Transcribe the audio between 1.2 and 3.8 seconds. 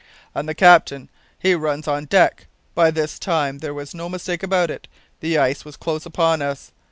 he runs on deck. By this time there